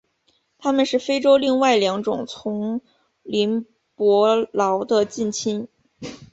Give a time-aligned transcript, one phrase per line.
[0.57, 2.81] 它们是非洲另外两种丛
[3.21, 5.67] 林伯劳的近亲。